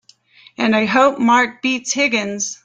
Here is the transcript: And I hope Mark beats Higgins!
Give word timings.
And 0.57 0.75
I 0.75 0.85
hope 0.85 1.19
Mark 1.19 1.61
beats 1.61 1.93
Higgins! 1.93 2.57